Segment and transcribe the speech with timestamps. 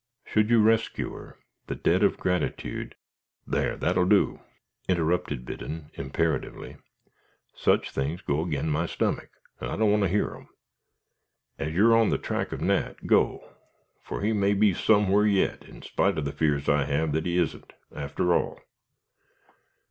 [0.25, 2.95] Should you rescue her, the debt of gratitude"
[3.55, 3.77] "There!
[3.77, 4.39] that'll do, ogh!"
[4.89, 6.77] interrupted Biddon, imperatively.
[7.53, 9.29] "Such things go agin my stummick,
[9.59, 10.47] and I don't want to hear 'em.
[11.59, 13.47] As you're on the track of Nat, go,
[14.01, 17.37] fur he may be somewhar yit, in spite of the fears I have that he
[17.37, 18.59] isn't, arter all."